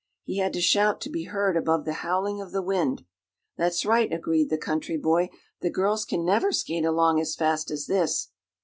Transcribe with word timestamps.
He 0.23 0.39
had 0.39 0.51
to 0.53 0.61
shout 0.61 0.99
to 1.01 1.11
be 1.11 1.25
heard 1.25 1.55
above 1.55 1.85
the 1.85 1.93
howling 2.01 2.41
of 2.41 2.51
the 2.51 2.63
wind. 2.63 3.05
"That's 3.55 3.85
right," 3.85 4.11
agreed 4.11 4.49
the 4.49 4.57
country 4.57 4.97
boy. 4.97 5.29
"The 5.59 5.69
girls 5.69 6.05
can 6.05 6.25
never 6.25 6.51
skate 6.51 6.85
along 6.85 7.19
as 7.21 7.35
fast 7.35 7.69
as 7.69 7.85
this." 7.85 8.31